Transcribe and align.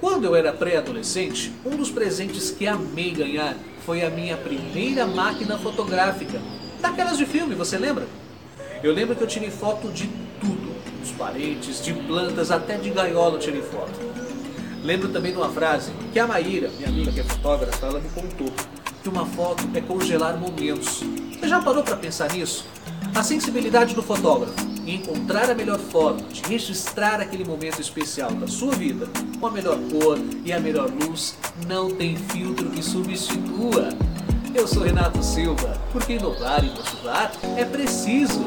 Quando 0.00 0.24
eu 0.24 0.34
era 0.34 0.52
pré-adolescente, 0.52 1.52
um 1.64 1.76
dos 1.76 1.90
presentes 1.90 2.50
que 2.50 2.66
amei 2.66 3.12
ganhar 3.12 3.56
foi 3.86 4.04
a 4.04 4.10
minha 4.10 4.36
primeira 4.36 5.06
máquina 5.06 5.58
fotográfica. 5.58 6.40
Daquelas 6.80 7.16
de 7.16 7.24
filme, 7.24 7.54
você 7.54 7.78
lembra? 7.78 8.06
Eu 8.82 8.92
lembro 8.92 9.16
que 9.16 9.22
eu 9.22 9.26
tirei 9.26 9.50
foto 9.50 9.88
de 9.90 10.08
tudo, 10.40 10.74
dos 11.00 11.10
parentes, 11.12 11.82
de 11.82 11.92
plantas, 11.92 12.50
até 12.50 12.76
de 12.76 12.90
gaiola 12.90 13.36
eu 13.36 13.38
tirei 13.38 13.62
foto. 13.62 13.98
Lembro 14.82 15.08
também 15.08 15.32
de 15.32 15.38
uma 15.38 15.48
frase 15.48 15.90
que 16.12 16.18
a 16.18 16.26
Maíra, 16.26 16.68
minha 16.76 16.88
amiga 16.88 17.10
que 17.10 17.20
é 17.20 17.24
fotógrafa, 17.24 17.86
ela 17.86 18.00
me 18.00 18.08
contou. 18.10 18.52
Que 19.02 19.08
uma 19.08 19.24
foto 19.24 19.66
é 19.74 19.80
congelar 19.80 20.36
momentos. 20.36 21.02
Você 21.32 21.48
já 21.48 21.60
parou 21.62 21.82
para 21.82 21.96
pensar 21.96 22.30
nisso? 22.32 22.66
A 23.14 23.22
sensibilidade 23.22 23.94
do 23.94 24.02
fotógrafo 24.02 24.54
em 24.84 24.96
encontrar 24.96 25.48
a 25.48 25.54
melhor 25.54 25.78
forma 25.78 26.22
de 26.22 26.42
registrar 26.42 27.20
aquele 27.20 27.44
momento 27.44 27.80
especial 27.80 28.32
da 28.32 28.48
sua 28.48 28.72
vida, 28.72 29.06
com 29.38 29.46
a 29.46 29.50
melhor 29.52 29.78
cor 29.92 30.18
e 30.44 30.52
a 30.52 30.58
melhor 30.58 30.90
luz, 30.90 31.36
não 31.68 31.90
tem 31.90 32.16
filtro 32.16 32.68
que 32.70 32.82
substitua. 32.82 33.90
Eu 34.52 34.66
sou 34.66 34.82
Renato 34.82 35.22
Silva, 35.22 35.80
porque 35.92 36.14
inovar 36.14 36.64
e 36.64 36.70
motivar 36.70 37.30
é 37.56 37.64
preciso. 37.64 38.44